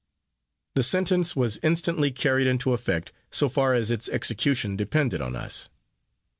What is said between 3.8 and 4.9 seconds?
its execution